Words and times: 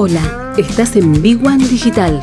Hola, 0.00 0.54
estás 0.56 0.94
en 0.94 1.20
Big 1.20 1.44
One 1.44 1.66
Digital. 1.66 2.20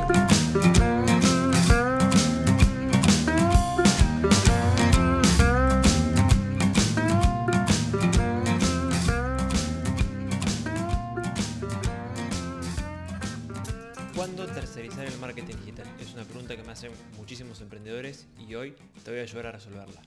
¿Cuándo 14.16 14.48
tercerizar 14.48 15.05
el 15.05 15.17
marketing 15.20 15.55
digital? 15.58 15.86
Es 16.00 16.14
una 16.14 16.23
pregunta 16.23 16.55
que 16.55 16.64
me 16.64 16.72
hacen 16.72 16.92
muchísimos 17.17 17.59
emprendedores 17.59 18.26
y 18.48 18.55
hoy 18.55 18.73
te 19.03 19.12
voy 19.12 19.20
a 19.20 19.23
ayudar 19.23 19.48
a 19.48 19.52
resolverla. 19.52 20.02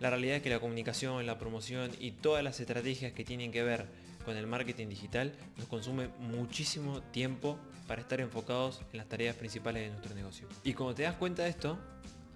La 0.00 0.10
realidad 0.10 0.38
es 0.38 0.42
que 0.42 0.50
la 0.50 0.58
comunicación, 0.58 1.24
la 1.26 1.38
promoción 1.38 1.92
y 2.00 2.10
todas 2.10 2.42
las 2.42 2.58
estrategias 2.58 3.12
que 3.12 3.24
tienen 3.24 3.52
que 3.52 3.62
ver 3.62 3.86
con 4.28 4.36
el 4.36 4.46
marketing 4.46 4.88
digital 4.88 5.32
nos 5.56 5.66
consume 5.68 6.08
muchísimo 6.18 7.00
tiempo 7.00 7.58
para 7.86 8.02
estar 8.02 8.20
enfocados 8.20 8.82
en 8.92 8.98
las 8.98 9.08
tareas 9.08 9.34
principales 9.34 9.84
de 9.84 9.88
nuestro 9.88 10.14
negocio. 10.14 10.46
Y 10.64 10.74
cuando 10.74 10.94
te 10.94 11.04
das 11.04 11.14
cuenta 11.14 11.44
de 11.44 11.48
esto, 11.48 11.78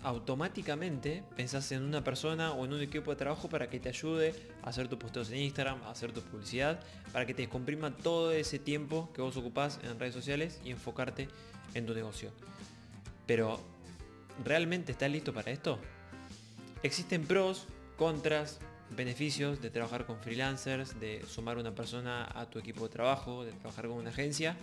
automáticamente 0.02 1.22
pensás 1.36 1.70
en 1.70 1.82
una 1.82 2.02
persona 2.02 2.52
o 2.52 2.64
en 2.64 2.72
un 2.72 2.80
equipo 2.80 3.10
de 3.10 3.16
trabajo 3.18 3.50
para 3.50 3.68
que 3.68 3.78
te 3.78 3.90
ayude 3.90 4.34
a 4.62 4.70
hacer 4.70 4.88
tus 4.88 4.98
posteos 4.98 5.30
en 5.32 5.40
Instagram, 5.40 5.82
a 5.82 5.90
hacer 5.90 6.12
tu 6.12 6.22
publicidad, 6.22 6.80
para 7.12 7.26
que 7.26 7.34
te 7.34 7.42
descomprima 7.42 7.94
todo 7.94 8.32
ese 8.32 8.58
tiempo 8.58 9.10
que 9.12 9.20
vos 9.20 9.36
ocupás 9.36 9.78
en 9.82 10.00
redes 10.00 10.14
sociales 10.14 10.62
y 10.64 10.70
enfocarte 10.70 11.28
en 11.74 11.84
tu 11.84 11.92
negocio. 11.92 12.30
Pero, 13.26 13.60
¿realmente 14.42 14.92
estás 14.92 15.10
listo 15.10 15.34
para 15.34 15.50
esto? 15.50 15.78
Existen 16.82 17.26
pros, 17.26 17.66
contras, 17.98 18.60
beneficios 18.96 19.60
de 19.62 19.70
trabajar 19.70 20.06
con 20.06 20.18
freelancers, 20.18 20.98
de 21.00 21.24
sumar 21.26 21.58
una 21.58 21.74
persona 21.74 22.28
a 22.34 22.46
tu 22.48 22.58
equipo 22.58 22.88
de 22.88 22.92
trabajo, 22.92 23.44
de 23.44 23.52
trabajar 23.52 23.88
con 23.88 23.96
una 23.96 24.10
agencia 24.10 24.56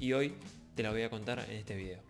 y 0.00 0.12
hoy 0.12 0.34
te 0.74 0.82
la 0.82 0.90
voy 0.90 1.02
a 1.02 1.10
contar 1.10 1.44
en 1.48 1.56
este 1.56 1.76
video. 1.76 2.00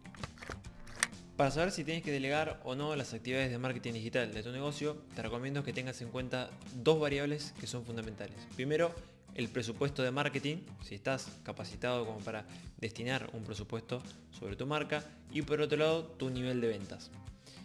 Para 1.36 1.50
saber 1.50 1.72
si 1.72 1.83
tienes 1.83 2.05
que 2.05 2.12
delegar 2.12 2.61
o 2.64 2.77
no 2.77 2.95
las 2.95 3.12
actividades 3.12 3.50
de 3.50 3.58
marketing 3.58 3.95
digital 3.95 4.33
de 4.33 4.42
tu 4.42 4.52
negocio, 4.52 4.97
te 5.17 5.22
recomiendo 5.22 5.64
que 5.64 5.72
tengas 5.72 6.00
en 6.00 6.11
cuenta 6.11 6.48
dos 6.77 7.00
variables 7.00 7.52
que 7.58 7.67
son 7.67 7.84
fundamentales. 7.84 8.36
Primero, 8.55 8.95
el 9.34 9.48
presupuesto 9.48 10.05
de 10.05 10.12
marketing, 10.12 10.58
si 10.84 10.95
estás 10.95 11.28
capacitado 11.42 12.06
como 12.06 12.20
para 12.20 12.47
destinar 12.78 13.30
un 13.33 13.42
presupuesto 13.42 14.00
sobre 14.30 14.55
tu 14.55 14.64
marca, 14.64 15.02
y 15.33 15.42
por 15.42 15.61
otro 15.61 15.77
lado, 15.77 16.05
tu 16.05 16.30
nivel 16.30 16.61
de 16.61 16.69
ventas. 16.69 17.11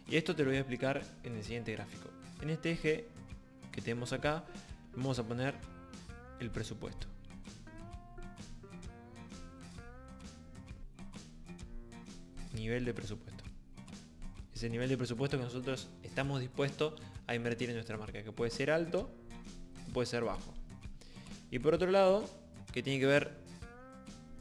Y 0.07 0.17
esto 0.17 0.35
te 0.35 0.41
lo 0.43 0.49
voy 0.49 0.57
a 0.57 0.61
explicar 0.61 1.03
en 1.23 1.35
el 1.35 1.43
siguiente 1.43 1.71
gráfico. 1.73 2.09
En 2.41 2.49
este 2.49 2.71
eje 2.71 3.05
que 3.71 3.81
tenemos 3.81 4.13
acá, 4.13 4.43
vamos 4.95 5.19
a 5.19 5.23
poner 5.23 5.55
el 6.39 6.49
presupuesto. 6.51 7.07
Nivel 12.53 12.85
de 12.85 12.93
presupuesto. 12.93 13.43
Ese 14.53 14.69
nivel 14.69 14.89
de 14.89 14.97
presupuesto 14.97 15.37
que 15.37 15.43
nosotros 15.43 15.89
estamos 16.03 16.41
dispuestos 16.41 16.93
a 17.27 17.35
invertir 17.35 17.69
en 17.69 17.75
nuestra 17.75 17.97
marca, 17.97 18.23
que 18.23 18.31
puede 18.31 18.51
ser 18.51 18.71
alto, 18.71 19.09
puede 19.93 20.05
ser 20.05 20.23
bajo. 20.23 20.53
Y 21.51 21.59
por 21.59 21.73
otro 21.73 21.89
lado, 21.89 22.29
que 22.71 22.83
tiene 22.83 22.99
que 22.99 23.05
ver 23.05 23.37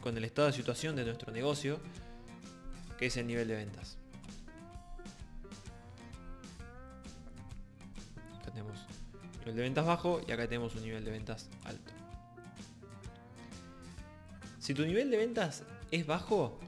con 0.00 0.16
el 0.16 0.24
estado 0.24 0.48
de 0.48 0.54
situación 0.54 0.96
de 0.96 1.04
nuestro 1.04 1.32
negocio, 1.32 1.80
que 2.98 3.06
es 3.06 3.16
el 3.16 3.26
nivel 3.26 3.48
de 3.48 3.56
ventas. 3.56 3.98
Nivel 9.48 9.56
de 9.56 9.62
ventas 9.62 9.86
bajo 9.86 10.20
y 10.26 10.32
acá 10.32 10.46
tenemos 10.46 10.74
un 10.74 10.82
nivel 10.82 11.04
de 11.04 11.10
ventas 11.10 11.48
alto. 11.64 11.92
Si 14.58 14.74
tu 14.74 14.84
nivel 14.84 15.10
de 15.10 15.16
ventas 15.16 15.64
es 15.90 16.06
bajo, 16.06 16.58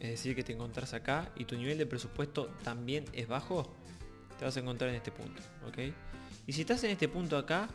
es 0.00 0.10
decir, 0.10 0.36
que 0.36 0.42
te 0.42 0.52
encontrás 0.52 0.92
acá 0.92 1.32
y 1.36 1.44
tu 1.44 1.56
nivel 1.56 1.78
de 1.78 1.86
presupuesto 1.86 2.46
también 2.62 3.04
es 3.12 3.26
bajo, 3.28 3.74
te 4.38 4.44
vas 4.44 4.56
a 4.56 4.60
encontrar 4.60 4.90
en 4.90 4.96
este 4.96 5.12
punto, 5.12 5.40
¿ok? 5.66 5.78
Y 6.46 6.52
si 6.52 6.62
estás 6.62 6.84
en 6.84 6.90
este 6.90 7.08
punto 7.08 7.38
acá, 7.38 7.68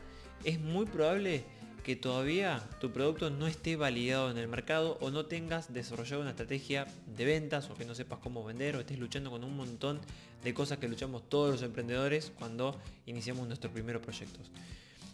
es 0.44 0.60
muy 0.60 0.86
probable 0.86 1.44
que 1.88 1.96
todavía 1.96 2.62
tu 2.82 2.92
producto 2.92 3.30
no 3.30 3.48
esté 3.48 3.78
validado 3.78 4.30
en 4.30 4.38
el 4.38 4.50
mercado 4.50 4.98
o 5.00 5.10
no 5.10 5.26
tengas 5.26 5.74
desarrollado 5.74 6.22
una 6.22 6.32
estrategia 6.32 6.86
de 7.16 7.24
ventas 7.24 7.70
o 7.70 7.76
que 7.76 7.86
no 7.86 7.96
sepas 7.96 8.20
cómo 8.20 8.44
vender 8.44 8.76
o 8.76 8.82
estés 8.82 9.00
luchando 9.00 9.32
con 9.32 9.46
un 9.46 9.56
montón 9.56 10.02
de 10.44 10.54
cosas 10.54 10.80
que 10.80 10.90
luchamos 10.90 11.30
todos 11.30 11.50
los 11.50 11.62
emprendedores 11.62 12.34
cuando 12.38 12.78
iniciamos 13.06 13.48
nuestros 13.48 13.72
primeros 13.72 14.02
proyectos. 14.02 14.52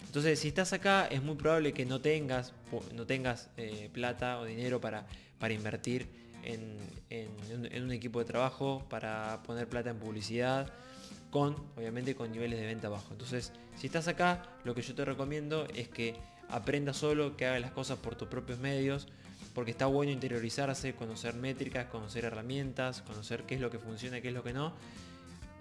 Entonces, 0.07 0.39
si 0.39 0.47
estás 0.47 0.73
acá, 0.73 1.05
es 1.05 1.21
muy 1.21 1.35
probable 1.35 1.73
que 1.73 1.85
no 1.85 2.01
tengas, 2.01 2.53
no 2.91 3.05
tengas 3.05 3.51
eh, 3.57 3.91
plata 3.93 4.39
o 4.39 4.45
dinero 4.45 4.81
para, 4.81 5.05
para 5.37 5.53
invertir 5.53 6.07
en, 6.41 6.79
en, 7.11 7.83
un 7.83 7.91
equipo 7.91 8.17
de 8.17 8.25
trabajo, 8.25 8.83
para 8.89 9.43
poner 9.43 9.69
plata 9.69 9.91
en 9.91 9.99
publicidad, 9.99 10.73
con, 11.29 11.55
obviamente, 11.77 12.15
con 12.15 12.31
niveles 12.31 12.59
de 12.59 12.65
venta 12.65 12.89
bajos. 12.89 13.11
Entonces, 13.11 13.51
si 13.75 13.85
estás 13.85 14.07
acá, 14.07 14.41
lo 14.63 14.73
que 14.73 14.81
yo 14.81 14.95
te 14.95 15.05
recomiendo 15.05 15.67
es 15.75 15.87
que 15.87 16.32
aprendas 16.49 16.97
solo, 16.97 17.35
que 17.37 17.45
hagas 17.45 17.61
las 17.61 17.71
cosas 17.71 17.97
por 17.97 18.15
tus 18.15 18.27
propios 18.27 18.59
medios, 18.59 19.07
porque 19.53 19.71
está 19.71 19.85
bueno 19.85 20.11
interiorizarse, 20.11 20.93
conocer 20.95 21.35
métricas, 21.35 21.87
conocer 21.87 22.25
herramientas, 22.25 23.01
conocer 23.01 23.43
qué 23.43 23.55
es 23.55 23.61
lo 23.61 23.69
que 23.69 23.79
funciona 23.79 24.21
qué 24.21 24.29
es 24.29 24.33
lo 24.33 24.43
que 24.43 24.53
no, 24.53 24.73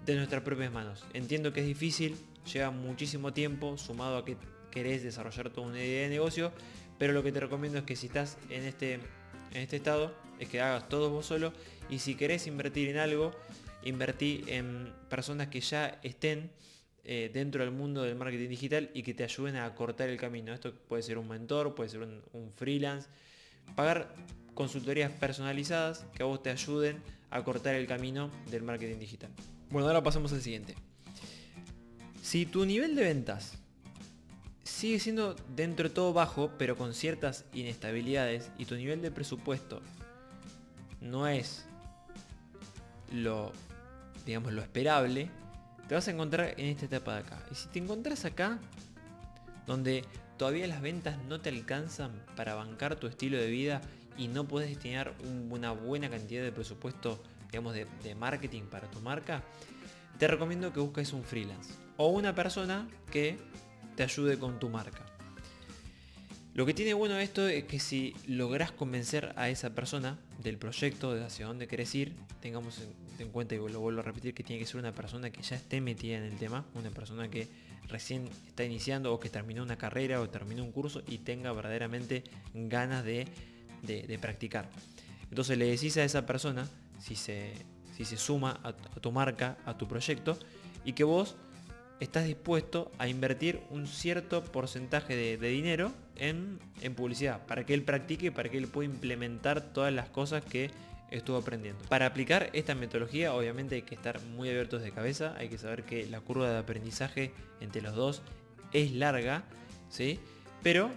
de 0.05 0.15
nuestras 0.15 0.41
propias 0.43 0.71
manos. 0.71 1.05
Entiendo 1.13 1.53
que 1.53 1.61
es 1.61 1.67
difícil, 1.67 2.17
lleva 2.51 2.71
muchísimo 2.71 3.33
tiempo, 3.33 3.77
sumado 3.77 4.17
a 4.17 4.25
que 4.25 4.37
querés 4.71 5.03
desarrollar 5.03 5.51
toda 5.51 5.67
una 5.67 5.79
idea 5.79 6.03
de 6.03 6.09
negocio, 6.09 6.51
pero 6.97 7.13
lo 7.13 7.23
que 7.23 7.31
te 7.31 7.39
recomiendo 7.39 7.79
es 7.79 7.85
que 7.85 7.95
si 7.95 8.07
estás 8.07 8.37
en 8.49 8.63
este, 8.63 8.95
en 8.95 9.61
este 9.61 9.77
estado, 9.77 10.13
es 10.39 10.49
que 10.49 10.61
hagas 10.61 10.89
todo 10.89 11.09
vos 11.09 11.25
solo 11.25 11.53
y 11.89 11.99
si 11.99 12.15
querés 12.15 12.47
invertir 12.47 12.89
en 12.89 12.97
algo, 12.97 13.31
invertí 13.83 14.43
en 14.47 14.91
personas 15.09 15.47
que 15.47 15.61
ya 15.61 15.99
estén 16.01 16.49
eh, 17.05 17.29
dentro 17.33 17.63
del 17.63 17.73
mundo 17.73 18.03
del 18.03 18.15
marketing 18.15 18.47
digital 18.47 18.89
y 18.93 19.03
que 19.03 19.13
te 19.13 19.25
ayuden 19.25 19.57
a 19.57 19.75
cortar 19.75 20.09
el 20.09 20.17
camino. 20.17 20.53
Esto 20.53 20.73
puede 20.73 21.03
ser 21.03 21.17
un 21.17 21.27
mentor, 21.27 21.75
puede 21.75 21.89
ser 21.89 22.01
un, 22.01 22.51
freelance. 22.55 23.09
Pagar 23.75 24.15
consultorías 24.53 25.11
personalizadas 25.11 26.05
que 26.15 26.23
a 26.23 26.25
vos 26.25 26.41
te 26.41 26.49
ayuden 26.49 27.01
a 27.29 27.43
cortar 27.43 27.75
el 27.75 27.87
camino 27.87 28.31
del 28.49 28.63
marketing 28.63 28.99
digital. 28.99 29.31
Bueno, 29.69 29.87
ahora 29.87 30.01
pasamos 30.01 30.31
al 30.31 30.41
siguiente. 30.41 30.75
Si 32.21 32.45
tu 32.45 32.65
nivel 32.65 32.95
de 32.95 33.03
ventas 33.03 33.57
sigue 34.63 34.99
siendo 34.99 35.35
dentro 35.55 35.89
de 35.89 35.93
todo 35.93 36.13
bajo, 36.13 36.51
pero 36.57 36.77
con 36.77 36.93
ciertas 36.93 37.43
inestabilidades, 37.53 38.49
y 38.57 38.65
tu 38.65 38.75
nivel 38.75 39.01
de 39.01 39.11
presupuesto 39.11 39.81
no 41.01 41.27
es 41.27 41.65
lo, 43.11 43.51
digamos, 44.25 44.53
lo 44.53 44.61
esperable, 44.61 45.29
te 45.93 45.97
vas 45.97 46.07
a 46.07 46.11
encontrar 46.11 46.55
en 46.57 46.65
esta 46.69 46.87
etapa 46.87 47.13
de 47.13 47.19
acá. 47.19 47.45
Y 47.51 47.53
si 47.53 47.67
te 47.67 47.77
encontrás 47.77 48.25
acá, 48.25 48.57
donde 49.67 50.03
todavía 50.37 50.65
las 50.65 50.81
ventas 50.81 51.19
no 51.29 51.39
te 51.39 51.49
alcanzan 51.49 52.11
para 52.35 52.55
bancar 52.55 52.95
tu 52.95 53.05
estilo 53.05 53.37
de 53.37 53.45
vida 53.45 53.79
y 54.17 54.27
no 54.27 54.47
puedes 54.47 54.71
destinar 54.71 55.13
una 55.51 55.71
buena 55.71 56.09
cantidad 56.09 56.41
de 56.41 56.51
presupuesto, 56.51 57.21
digamos, 57.51 57.75
de, 57.75 57.85
de 58.01 58.15
marketing 58.15 58.63
para 58.63 58.89
tu 58.89 59.01
marca, 59.01 59.43
te 60.17 60.27
recomiendo 60.27 60.73
que 60.73 60.79
busques 60.79 61.13
un 61.13 61.23
freelance 61.23 61.75
o 61.97 62.07
una 62.07 62.33
persona 62.33 62.87
que 63.11 63.37
te 63.95 64.01
ayude 64.01 64.39
con 64.39 64.59
tu 64.59 64.69
marca. 64.69 65.05
Lo 66.55 66.65
que 66.65 66.73
tiene 66.73 66.95
bueno 66.95 67.19
esto 67.19 67.47
es 67.47 67.65
que 67.65 67.79
si 67.79 68.15
logras 68.25 68.71
convencer 68.71 69.31
a 69.35 69.47
esa 69.49 69.75
persona 69.75 70.17
del 70.43 70.57
proyecto, 70.57 71.13
de 71.13 71.23
hacia 71.23 71.45
dónde 71.45 71.67
querés 71.67 71.93
ir, 71.95 72.13
tengamos 72.41 72.81
en 73.19 73.29
cuenta 73.29 73.55
y 73.55 73.57
lo 73.57 73.79
vuelvo 73.79 74.01
a 74.01 74.03
repetir 74.03 74.33
que 74.33 74.43
tiene 74.43 74.59
que 74.59 74.65
ser 74.65 74.77
una 74.77 74.91
persona 74.91 75.29
que 75.29 75.41
ya 75.41 75.55
esté 75.55 75.81
metida 75.81 76.17
en 76.17 76.23
el 76.23 76.35
tema, 76.37 76.65
una 76.73 76.89
persona 76.89 77.29
que 77.29 77.47
recién 77.87 78.27
está 78.47 78.63
iniciando 78.63 79.13
o 79.13 79.19
que 79.19 79.29
terminó 79.29 79.63
una 79.63 79.77
carrera 79.77 80.21
o 80.21 80.29
terminó 80.29 80.63
un 80.63 80.71
curso 80.71 81.01
y 81.07 81.19
tenga 81.19 81.51
verdaderamente 81.53 82.23
ganas 82.53 83.03
de, 83.03 83.27
de, 83.81 84.19
practicar. 84.19 84.69
Entonces 85.29 85.57
le 85.57 85.65
decís 85.65 85.97
a 85.97 86.03
esa 86.03 86.25
persona 86.25 86.67
si 86.99 87.15
se, 87.15 87.53
si 87.95 88.05
se 88.05 88.17
suma 88.17 88.59
a, 88.63 88.69
a 88.69 88.99
tu 88.99 89.11
marca, 89.11 89.57
a 89.65 89.77
tu 89.77 89.87
proyecto 89.87 90.37
y 90.85 90.93
que 90.93 91.03
vos 91.03 91.35
estás 92.03 92.25
dispuesto 92.25 92.91
a 92.97 93.07
invertir 93.07 93.61
un 93.69 93.87
cierto 93.87 94.43
porcentaje 94.43 95.15
de, 95.15 95.37
dinero 95.37 95.91
en, 96.15 96.59
publicidad, 96.95 97.45
para 97.45 97.65
que 97.65 97.73
él 97.73 97.83
practique, 97.83 98.31
para 98.31 98.49
que 98.49 98.57
él 98.57 98.67
pueda 98.67 98.89
implementar 98.89 99.61
todas 99.73 99.93
las 99.93 100.09
cosas 100.09 100.43
que 100.43 100.69
estuvo 101.11 101.37
aprendiendo. 101.37 101.83
Para 101.89 102.05
aplicar 102.05 102.49
esta 102.53 102.75
metodología 102.75 103.33
obviamente 103.33 103.75
hay 103.75 103.81
que 103.83 103.95
estar 103.95 104.21
muy 104.21 104.49
abiertos 104.49 104.81
de 104.81 104.91
cabeza, 104.91 105.35
hay 105.37 105.47
que 105.49 105.57
saber 105.57 105.83
que 105.83 106.05
la 106.07 106.19
curva 106.21 106.49
de 106.49 106.57
aprendizaje 106.57 107.31
entre 107.61 107.81
los 107.81 107.95
dos 107.95 108.21
es 108.73 108.91
larga, 108.91 109.43
¿sí? 109.89 110.19
pero 110.61 110.89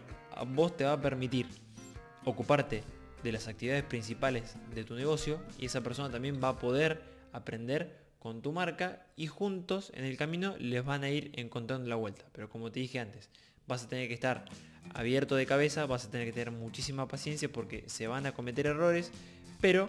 vos 0.55 0.77
te 0.77 0.85
va 0.85 0.93
a 0.93 1.01
permitir 1.01 1.47
ocuparte 2.25 2.83
de 3.23 3.33
las 3.33 3.49
actividades 3.49 3.85
principales 3.85 4.57
de 4.75 4.85
tu 4.85 4.95
negocio 4.95 5.41
y 5.59 5.67
esa 5.67 5.83
persona 5.83 6.11
también 6.11 6.41
va 6.43 6.51
a 6.51 6.59
poder 6.59 7.03
aprender 7.33 8.06
con 8.27 8.43
tu 8.43 8.51
marca 8.51 9.07
y 9.15 9.29
juntos 9.29 9.93
en 9.95 10.05
el 10.05 10.17
camino 10.17 10.57
les 10.59 10.85
van 10.85 11.05
a 11.05 11.11
ir 11.11 11.31
encontrando 11.35 11.89
la 11.89 11.95
vuelta. 11.95 12.25
Pero 12.33 12.49
como 12.49 12.73
te 12.73 12.81
dije 12.81 12.99
antes, 12.99 13.31
vas 13.69 13.85
a 13.85 13.89
tener 13.89 14.09
que 14.09 14.15
estar 14.15 14.47
abierto 14.95 15.37
de 15.37 15.47
cabeza, 15.47 15.87
vas 15.87 16.07
a 16.07 16.11
tener 16.11 16.27
que 16.27 16.33
tener 16.33 16.51
muchísima 16.51 17.07
paciencia 17.07 17.49
porque 17.49 17.85
se 17.87 18.09
van 18.09 18.27
a 18.27 18.33
cometer 18.33 18.67
errores, 18.67 19.13
pero 19.61 19.89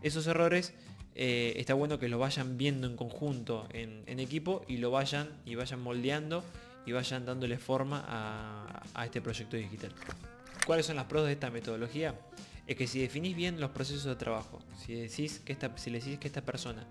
esos 0.00 0.28
errores 0.28 0.74
eh, 1.16 1.54
está 1.56 1.74
bueno 1.74 1.98
que 1.98 2.08
lo 2.08 2.20
vayan 2.20 2.56
viendo 2.56 2.86
en 2.86 2.94
conjunto 2.94 3.66
en, 3.72 4.20
equipo 4.20 4.64
y 4.68 4.76
lo 4.76 4.92
vayan 4.92 5.30
y 5.44 5.56
vayan 5.56 5.80
moldeando 5.80 6.44
y 6.86 6.92
vayan 6.92 7.26
dándole 7.26 7.58
forma 7.58 8.04
a, 8.94 9.04
este 9.04 9.20
proyecto 9.20 9.56
digital. 9.56 9.92
¿Cuáles 10.66 10.86
son 10.86 10.94
las 10.94 11.06
pros 11.06 11.26
de 11.26 11.32
esta 11.32 11.50
metodología? 11.50 12.14
Es 12.64 12.76
que 12.76 12.86
si 12.86 13.00
definís 13.00 13.34
bien 13.34 13.60
los 13.60 13.72
procesos 13.72 14.04
de 14.04 14.14
trabajo, 14.14 14.60
si, 14.86 14.94
decís 14.94 15.40
que 15.44 15.52
esta, 15.52 15.76
si 15.76 15.90
le 15.90 15.98
decís 15.98 16.20
que 16.20 16.28
esta 16.28 16.42
persona 16.42 16.86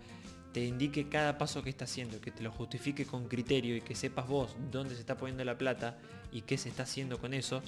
te 0.54 0.66
indique 0.66 1.08
cada 1.08 1.38
paso 1.38 1.64
que 1.64 1.70
está 1.70 1.86
haciendo, 1.86 2.20
que 2.20 2.32
te 2.32 2.44
lo 2.44 2.52
justifique 2.52 3.06
con 3.06 3.28
criterio 3.28 3.76
y 3.76 3.82
que 3.82 3.96
sepas 3.96 4.28
vos 4.28 4.56
dónde 4.72 4.96
se 4.96 5.02
está 5.02 5.18
poniendo 5.18 5.44
la 5.46 5.58
plata 5.58 5.98
y 6.32 6.42
qué 6.42 6.58
se 6.58 6.70
está 6.70 6.84
haciendo 6.84 7.20
con 7.20 7.34
eso, 7.34 7.62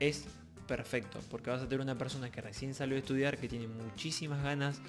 es 0.00 0.24
perfecto, 0.66 1.18
porque 1.30 1.50
vas 1.50 1.62
a 1.62 1.64
tener 1.64 1.80
una 1.80 1.98
persona 1.98 2.30
que 2.30 2.40
recién 2.40 2.74
salió 2.74 2.94
de 2.94 3.00
estudiar, 3.00 3.38
que 3.38 3.48
tiene 3.48 3.66
muchísimas 3.66 4.42
ganas 4.42 4.80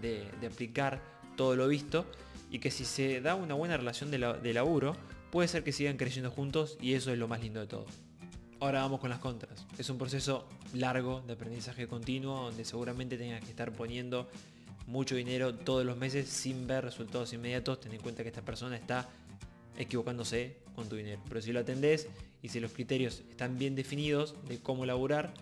de, 0.00 0.26
aplicar 0.46 1.00
todo 1.36 1.56
lo 1.56 1.66
visto 1.68 2.06
y 2.50 2.58
que 2.58 2.70
si 2.70 2.84
se 2.84 3.20
da 3.20 3.34
una 3.34 3.54
buena 3.54 3.76
relación 3.76 4.10
de, 4.10 4.18
de 4.18 4.52
laburo, 4.52 4.94
puede 5.30 5.48
ser 5.48 5.64
que 5.64 5.72
sigan 5.72 5.96
creciendo 5.96 6.30
juntos 6.30 6.76
y 6.80 6.92
eso 6.92 7.10
es 7.10 7.18
lo 7.18 7.28
más 7.28 7.40
lindo 7.40 7.60
de 7.60 7.66
todo. 7.66 7.86
Ahora 8.60 8.82
vamos 8.82 9.00
con 9.00 9.10
las 9.10 9.18
contras. 9.18 9.66
Es 9.78 9.90
un 9.90 9.98
proceso 9.98 10.46
largo 10.74 11.22
de 11.26 11.32
aprendizaje 11.32 11.88
continuo 11.88 12.44
donde 12.44 12.64
seguramente 12.64 13.16
tengas 13.16 13.42
que 13.42 13.50
estar 13.50 13.72
poniendo 13.72 14.28
mucho 14.86 15.14
dinero 15.14 15.54
todos 15.54 15.84
los 15.84 15.96
meses 15.96 16.28
sin 16.28 16.66
ver 16.66 16.84
resultados 16.84 17.32
inmediatos. 17.32 17.80
Ten 17.80 17.92
en 17.92 18.00
cuenta 18.00 18.22
que 18.22 18.28
esta 18.28 18.42
persona 18.42 18.76
está 18.76 19.08
equivocándose 19.76 20.56
con 20.74 20.88
tu 20.88 20.96
dinero. 20.96 21.20
Pero 21.28 21.40
si 21.40 21.52
lo 21.52 21.60
atendés 21.60 22.08
y 22.42 22.48
si 22.48 22.60
los 22.60 22.72
criterios 22.72 23.22
están 23.30 23.58
bien 23.58 23.74
definidos 23.74 24.34
de 24.48 24.58
cómo 24.58 24.86
laburar, 24.86 25.32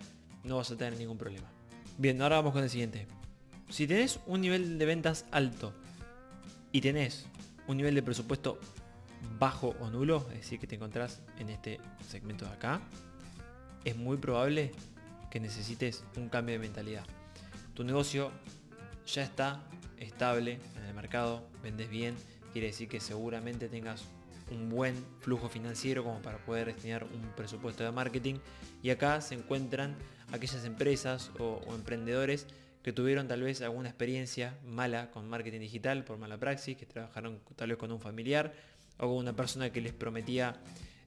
no 0.45 0.57
vas 0.57 0.71
a 0.71 0.77
tener 0.77 0.99
ningún 0.99 1.19
problema. 1.19 1.49
Bien, 1.99 2.21
ahora 2.23 2.37
vamos 2.37 2.53
con 2.53 2.63
el 2.63 2.71
siguiente. 2.71 3.07
Si 3.69 3.87
tenés 3.87 4.21
un 4.27 4.41
nivel 4.41 4.79
de 4.79 4.87
ventas 4.87 5.27
alto 5.31 5.73
y 6.73 6.81
tenés 6.81 7.27
un 7.67 7.77
nivel 7.77 7.95
de 7.95 8.03
presupuesto 8.03 8.59
bajo 9.39 9.77
o 9.81 9.91
nulo, 9.91 10.27
es 10.31 10.39
decir, 10.39 10.59
que 10.59 10.67
te 10.67 10.77
encontrás 10.77 11.21
en 11.39 11.51
este 11.51 11.79
segmento 12.09 12.47
de 12.47 12.53
acá, 12.53 12.81
es 13.85 13.97
muy 13.97 14.17
probable 14.17 14.73
que 15.31 15.41
necesites 15.41 16.05
un 16.17 16.29
cambio 16.29 16.55
de 16.55 16.59
mentalidad. 16.59 17.05
Tu 17.75 17.85
negocio 17.85 18.33
ya 19.15 19.23
está 19.23 19.63
estable 19.99 20.59
en 20.77 20.85
el 20.85 20.95
mercado, 20.95 21.43
vendes 21.63 21.91
bien, 21.91 22.15
quiere 22.53 22.69
decir 22.69 22.89
que 22.89 23.01
seguramente 23.01 23.69
tengas 23.69 24.05
un 24.51 24.69
buen 24.69 24.95
flujo 25.21 25.49
financiero 25.49 26.05
como 26.05 26.21
para 26.23 26.39
poder 26.39 26.67
destinar 26.67 27.05
un 27.05 27.23
presupuesto 27.37 27.85
de 27.85 27.93
marketing. 27.93 28.37
Y 28.83 28.91
acá 28.91 29.21
se 29.21 29.35
encuentran 29.35 29.97
aquellas 30.33 30.65
empresas 30.65 31.31
o, 31.39 31.61
emprendedores 31.75 32.47
que 32.83 32.93
tuvieron 32.93 33.29
tal 33.29 33.43
vez 33.43 33.61
alguna 33.63 33.89
experiencia 33.89 34.57
mala 34.65 35.11
con 35.11 35.29
marketing 35.29 35.61
digital 35.61 36.05
por 36.05 36.19
mala 36.19 36.39
praxis, 36.39 36.77
que 36.77 36.87
trabajaron 36.87 37.41
tal 37.57 37.69
vez 37.69 37.79
con 37.79 37.93
un 37.93 38.01
familiar 38.01 38.53
o 38.99 39.09
con 39.09 39.17
una 39.17 39.35
persona 39.35 39.71
que 39.71 39.81
les 39.81 39.93
prometía 39.93 40.57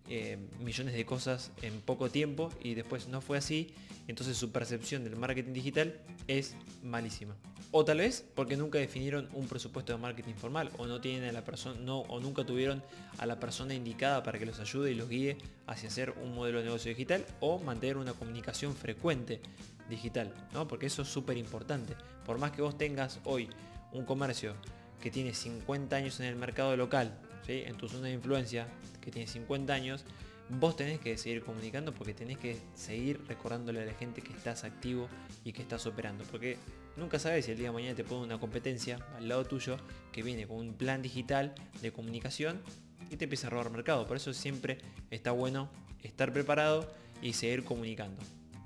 eh, 0.10 0.38
millones 0.60 0.94
de 0.94 1.06
cosas 1.06 1.52
en 1.62 1.80
poco 1.82 2.10
tiempo 2.10 2.50
y 2.62 2.74
después 2.74 3.08
no 3.08 3.22
fue 3.22 3.38
así, 3.38 3.74
entonces 4.08 4.38
su 4.38 4.52
percepción 4.52 5.04
del 5.04 5.16
marketing 5.16 5.54
digital 5.54 6.00
es 6.28 6.56
malísima. 6.84 7.36
O 7.72 7.84
tal 7.84 7.98
vez 7.98 8.24
porque 8.36 8.56
nunca 8.56 8.78
definieron 8.78 9.28
un 9.34 9.48
presupuesto 9.48 9.94
de 9.94 9.98
marketing 9.98 10.36
formal 10.36 10.70
o 10.78 10.86
no 10.86 11.02
tienen 11.02 11.28
a 11.28 11.32
la 11.32 11.44
persona 11.44 11.80
no, 11.80 12.02
o 12.02 12.20
nunca 12.20 12.46
tuvieron 12.46 12.84
a 13.18 13.26
la 13.26 13.40
persona 13.40 13.74
indicada 13.74 14.22
para 14.22 14.38
que 14.38 14.46
los 14.46 14.60
ayude 14.60 14.92
y 14.92 14.96
los 14.96 15.10
guíe 15.10 15.38
hacia 15.66 15.90
hacer 15.90 16.14
un 16.22 16.36
modelo 16.36 16.60
de 16.60 16.66
negocio 16.66 16.90
digital 16.90 17.26
o 17.40 17.58
mantener 17.58 17.98
una 17.98 18.14
comunicación 18.14 18.76
frecuente 18.76 19.42
digital, 19.90 20.34
¿no? 20.54 20.68
Porque 20.68 20.86
eso 20.86 21.02
es 21.02 21.08
súper 21.08 21.38
importante. 21.38 21.96
Por 22.26 22.38
más 22.38 22.52
que 22.52 22.62
vos 22.62 22.78
tengas 22.78 23.20
hoy 23.24 23.50
un 23.92 24.06
comercio 24.06 24.54
que 25.02 25.10
tiene 25.10 25.34
50 25.34 25.96
años 25.96 26.20
en 26.20 26.28
el 26.28 26.36
mercado 26.36 26.78
local, 26.78 27.18
en 27.48 27.76
tu 27.78 27.88
zona 27.88 28.08
de 28.08 28.14
influencia, 28.14 28.68
que 29.02 29.12
tiene 29.12 29.28
50 29.28 29.74
años, 29.74 30.06
vos 30.50 30.76
tenés 30.76 31.00
que 31.00 31.18
seguir 31.18 31.44
comunicando 31.44 31.94
porque 31.94 32.14
tenés 32.14 32.38
que 32.38 32.58
seguir 32.74 33.22
recordándole 33.28 33.82
a 33.82 33.86
la 33.86 33.94
gente 33.94 34.22
que 34.22 34.34
estás 34.34 34.64
activo 34.64 35.08
y 35.44 35.54
que 35.54 35.62
estás 35.62 35.86
operando. 35.86 36.24
Porque 36.26 36.58
nunca 36.98 37.20
sabes 37.20 37.46
si 37.46 37.52
el 37.52 37.58
día 37.58 37.68
de 37.68 37.74
mañana 37.74 37.96
te 37.96 38.04
pone 38.04 38.24
una 38.24 38.40
competencia 38.40 39.00
al 39.16 39.28
lado 39.28 39.46
tuyo 39.46 39.78
que 40.12 40.24
viene 40.24 40.48
con 40.48 40.58
un 40.58 40.74
plan 40.74 41.02
digital 41.02 41.54
de 41.82 41.92
comunicación 41.92 42.62
y 43.10 43.18
te 43.18 43.26
empieza 43.26 43.48
a 43.48 43.50
robar 43.50 43.70
mercado. 43.70 44.08
Por 44.08 44.18
eso 44.18 44.34
siempre 44.34 44.80
está 45.12 45.32
bueno 45.32 45.70
estar 46.02 46.34
preparado 46.34 46.92
y 47.22 47.34
seguir 47.34 47.64
comunicando. 47.64 48.22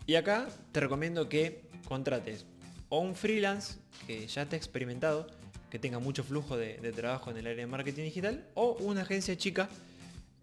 Y 0.06 0.15
acá 0.15 0.47
te 0.71 0.79
recomiendo 0.79 1.29
que 1.29 1.68
contrates 1.88 2.45
o 2.89 3.00
un 3.00 3.15
freelance 3.15 3.79
que 4.06 4.25
ya 4.27 4.44
esté 4.44 4.56
experimentado, 4.56 5.27
que 5.69 5.79
tenga 5.79 5.99
mucho 5.99 6.23
flujo 6.23 6.57
de, 6.57 6.75
trabajo 6.95 7.31
en 7.31 7.37
el 7.37 7.47
área 7.47 7.65
de 7.65 7.67
marketing 7.67 8.03
digital, 8.03 8.47
o 8.53 8.73
una 8.79 9.01
agencia 9.01 9.37
chica 9.37 9.69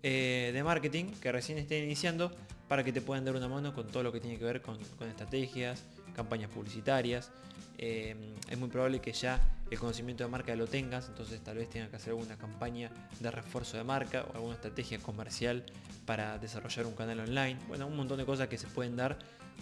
eh, 0.03 0.51
de 0.53 0.63
marketing 0.63 1.07
que 1.21 1.33
recién 1.33 1.59
esté 1.59 1.83
iniciando 1.83 2.31
para 2.69 2.85
que 2.85 2.93
te 2.93 3.01
puedan 3.01 3.25
dar 3.25 3.35
una 3.37 3.49
mano 3.49 3.75
con 3.75 3.87
todo 3.89 4.03
lo 4.03 4.13
que 4.13 4.21
tiene 4.21 4.39
que 4.39 4.45
ver 4.45 4.61
con, 4.63 4.79
estrategias, 5.09 5.83
campañas 6.15 6.51
publicitarias. 6.51 7.31
Eh, 7.79 8.15
es 8.49 8.59
muy 8.59 8.69
probable 8.69 9.01
que 9.01 9.13
ya 9.13 9.41
el 9.71 9.79
conocimiento 9.79 10.25
de 10.25 10.31
marca 10.31 10.55
lo 10.55 10.67
tengas, 10.67 11.09
entonces 11.09 11.43
tal 11.43 11.57
vez 11.57 11.69
tengas 11.71 11.89
que 11.91 11.97
hacer 11.97 12.11
alguna 12.11 12.37
campaña 12.37 12.91
de 13.21 13.31
refuerzo 13.31 13.77
de 13.77 13.85
marca 13.85 14.25
o 14.31 14.37
alguna 14.37 14.55
estrategia 14.55 14.99
comercial 14.99 15.65
para 16.07 16.39
desarrollar 16.39 16.87
un 16.87 16.95
canal 16.95 17.21
online. 17.21 17.59
Bueno, 17.69 17.87
un 17.87 17.97
montón 17.97 18.19
de 18.19 18.25
cosas 18.25 18.49
que 18.49 18.59
se 18.59 18.67
pueden 18.67 18.97
dar 18.97 19.19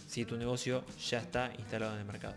si 0.06 0.24
tu 0.24 0.36
negocio 0.36 0.84
ya 1.08 1.18
está 1.18 1.52
instalado 1.58 1.94
en 1.94 2.00
el 2.00 2.04
mercado. 2.06 2.34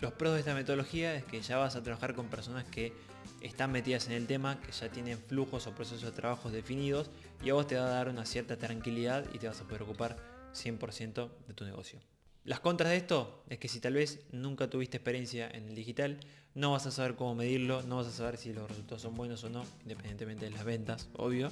Los 0.00 0.12
pros 0.12 0.34
de 0.34 0.40
esta 0.40 0.54
metodología 0.54 1.14
es 1.14 1.24
que 1.24 1.40
ya 1.40 1.56
vas 1.56 1.76
a 1.76 1.82
trabajar 1.82 2.14
con 2.14 2.28
personas 2.28 2.64
que 2.64 2.92
están 3.40 3.72
metidas 3.72 4.06
en 4.06 4.12
el 4.12 4.26
tema, 4.26 4.60
que 4.60 4.72
ya 4.72 4.88
tienen 4.88 5.18
flujos 5.18 5.66
o 5.66 5.74
procesos 5.74 6.02
de 6.02 6.12
trabajo 6.12 6.50
definidos 6.50 7.10
y 7.42 7.50
a 7.50 7.54
vos 7.54 7.66
te 7.66 7.76
va 7.76 7.86
a 7.86 7.90
dar 7.90 8.08
una 8.08 8.24
cierta 8.24 8.56
tranquilidad 8.56 9.26
y 9.32 9.38
te 9.38 9.46
vas 9.46 9.60
a 9.60 9.64
poder 9.64 9.82
ocupar 9.82 10.16
100% 10.54 11.30
de 11.46 11.54
tu 11.54 11.64
negocio. 11.64 12.00
Las 12.44 12.60
contras 12.60 12.90
de 12.90 12.96
esto 12.96 13.42
es 13.48 13.58
que 13.58 13.68
si 13.68 13.80
tal 13.80 13.94
vez 13.94 14.20
nunca 14.30 14.68
tuviste 14.68 14.98
experiencia 14.98 15.48
en 15.50 15.68
el 15.68 15.74
digital, 15.74 16.20
no 16.54 16.72
vas 16.72 16.86
a 16.86 16.90
saber 16.90 17.14
cómo 17.14 17.34
medirlo, 17.34 17.82
no 17.82 17.96
vas 17.96 18.06
a 18.06 18.12
saber 18.12 18.36
si 18.36 18.52
los 18.52 18.68
resultados 18.68 19.02
son 19.02 19.14
buenos 19.14 19.42
o 19.44 19.48
no, 19.48 19.64
independientemente 19.82 20.44
de 20.44 20.50
las 20.50 20.64
ventas, 20.64 21.08
obvio. 21.14 21.50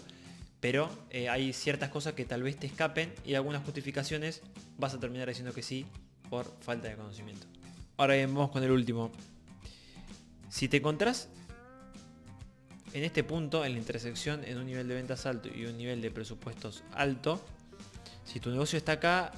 Pero 0.61 0.91
eh, 1.11 1.29
hay 1.29 1.53
ciertas 1.53 1.89
cosas 1.89 2.13
que 2.13 2.25
tal 2.25 2.43
vez 2.43 2.57
te 2.57 2.67
escapen 2.67 3.13
y 3.25 3.35
algunas 3.35 3.65
justificaciones 3.65 4.43
vas 4.79 4.95
a 4.95 5.01
terminar 5.01 5.29
diciendo 5.29 5.53
que 5.53 5.63
sí 5.63 5.87
por 6.29 6.47
falta 6.61 6.89
de 6.89 6.97
conocimiento. 6.97 7.47
Ahora 7.97 8.15
bien, 8.15 8.35
vamos 8.35 8.51
con 8.51 8.63
el 8.63 8.71
último. 8.71 9.13
Si 10.49 10.69
te 10.69 10.79
encontrás 10.79 11.29
en 12.95 13.05
este 13.05 13.23
punto, 13.23 13.65
en 13.65 13.73
la 13.73 13.79
intersección, 13.79 14.45
en 14.45 14.59
un 14.59 14.67
nivel 14.67 14.89
de 14.89 14.95
ventas 14.95 15.27
alto 15.27 15.49
y 15.55 15.67
un 15.67 15.77
nivel 15.77 16.01
de 16.01 16.11
presupuestos 16.11 16.85
alto, 16.93 17.41
si 18.25 18.41
tu 18.41 18.51
negocio 18.51 18.79
está 18.79 18.93
acá, 18.93 19.33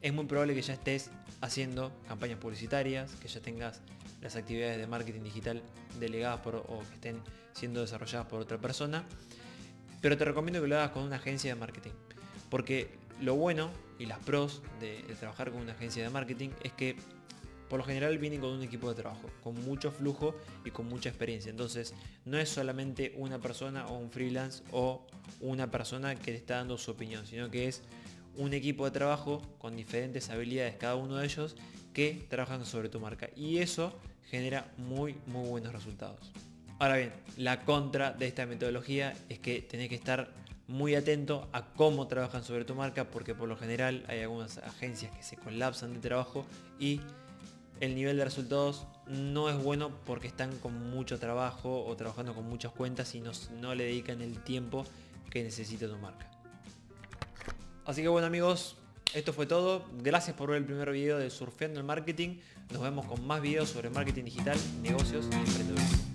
es 0.00 0.12
muy 0.12 0.26
probable 0.26 0.54
que 0.54 0.62
ya 0.62 0.74
estés 0.74 1.10
haciendo 1.40 1.92
campañas 2.08 2.38
publicitarias, 2.38 3.12
que 3.20 3.28
ya 3.28 3.40
tengas 3.40 3.80
las 4.20 4.34
actividades 4.36 4.78
de 4.78 4.86
marketing 4.86 5.22
digital 5.22 5.62
delegadas 6.00 6.40
por, 6.40 6.56
o 6.56 6.82
que 6.88 6.94
estén 6.94 7.20
siendo 7.52 7.80
desarrolladas 7.80 8.26
por 8.26 8.40
otra 8.40 8.58
persona. 8.58 9.04
Pero 10.00 10.18
te 10.18 10.24
recomiendo 10.24 10.60
que 10.60 10.66
lo 10.66 10.76
hagas 10.76 10.90
con 10.90 11.04
una 11.04 11.16
agencia 11.16 11.54
de 11.54 11.60
marketing. 11.60 11.92
Porque 12.50 12.90
lo 13.20 13.36
bueno 13.36 13.70
y 13.98 14.06
las 14.06 14.18
pros 14.18 14.62
de 14.80 15.02
trabajar 15.20 15.52
con 15.52 15.60
una 15.60 15.72
agencia 15.72 16.02
de 16.02 16.10
marketing 16.10 16.50
es 16.64 16.72
que 16.72 16.96
por 17.72 17.78
lo 17.78 17.86
general 17.86 18.18
vienen 18.18 18.38
con 18.38 18.50
un 18.50 18.62
equipo 18.62 18.90
de 18.90 18.96
trabajo, 18.96 19.30
con 19.42 19.54
mucho 19.64 19.90
flujo 19.90 20.34
y 20.62 20.70
con 20.70 20.88
mucha 20.88 21.08
experiencia. 21.08 21.48
Entonces, 21.48 21.94
no 22.26 22.36
es 22.36 22.50
solamente 22.50 23.14
una 23.16 23.38
persona 23.38 23.86
o 23.86 23.96
un 23.96 24.10
freelance 24.10 24.62
o 24.72 25.06
una 25.40 25.70
persona 25.70 26.14
que 26.14 26.32
te 26.32 26.36
está 26.36 26.56
dando 26.56 26.76
su 26.76 26.90
opinión, 26.90 27.26
sino 27.26 27.50
que 27.50 27.68
es 27.68 27.80
un 28.36 28.52
equipo 28.52 28.84
de 28.84 28.90
trabajo 28.90 29.40
con 29.56 29.74
diferentes 29.74 30.28
habilidades 30.28 30.76
cada 30.76 30.96
uno 30.96 31.16
de 31.16 31.24
ellos 31.24 31.56
que 31.94 32.26
trabajan 32.28 32.66
sobre 32.66 32.90
tu 32.90 33.00
marca. 33.00 33.30
Y 33.36 33.56
eso 33.56 33.98
genera 34.28 34.70
muy, 34.76 35.16
muy 35.24 35.48
buenos 35.48 35.72
resultados. 35.72 36.30
Ahora 36.78 36.98
bien, 36.98 37.14
la 37.38 37.64
contra 37.64 38.12
de 38.12 38.26
esta 38.26 38.44
metodología 38.44 39.14
es 39.30 39.38
que 39.38 39.62
tenés 39.62 39.88
que 39.88 39.94
estar 39.94 40.30
muy 40.68 40.94
atento 40.94 41.48
a 41.52 41.72
cómo 41.72 42.06
trabajan 42.06 42.44
sobre 42.44 42.66
tu 42.66 42.74
marca 42.74 43.04
porque 43.04 43.34
por 43.34 43.48
lo 43.48 43.56
general 43.56 44.04
hay 44.08 44.20
algunas 44.20 44.58
agencias 44.58 45.10
que 45.16 45.22
se 45.22 45.36
colapsan 45.36 45.94
de 45.94 46.00
trabajo 46.00 46.44
y 46.78 47.00
el 47.82 47.96
nivel 47.96 48.16
de 48.16 48.24
resultados 48.24 48.86
no 49.08 49.50
es 49.50 49.60
bueno 49.60 49.90
porque 50.06 50.28
están 50.28 50.56
con 50.58 50.90
mucho 50.90 51.18
trabajo 51.18 51.84
o 51.84 51.96
trabajando 51.96 52.32
con 52.32 52.48
muchas 52.48 52.70
cuentas 52.70 53.12
y 53.16 53.20
no, 53.60 53.74
le 53.74 53.84
dedican 53.86 54.22
el 54.22 54.38
tiempo 54.44 54.84
que 55.30 55.42
necesita 55.42 55.88
tu 55.88 55.96
marca. 55.96 56.30
Así 57.84 58.02
que 58.02 58.06
bueno 58.06 58.28
amigos, 58.28 58.76
esto 59.14 59.32
fue 59.32 59.46
todo. 59.46 59.84
Gracias 60.00 60.36
por 60.36 60.50
ver 60.50 60.58
el 60.58 60.64
primer 60.64 60.92
video 60.92 61.18
de 61.18 61.28
Surfeando 61.28 61.80
el 61.80 61.84
Marketing. 61.84 62.38
Nos 62.70 62.82
vemos 62.82 63.04
con 63.04 63.26
más 63.26 63.42
videos 63.42 63.70
sobre 63.70 63.90
marketing 63.90 64.26
digital, 64.26 64.56
negocios 64.80 65.26
y 65.32 65.34
emprendedurismo. 65.34 66.11